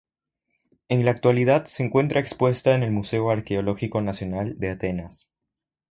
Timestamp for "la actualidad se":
1.05-1.83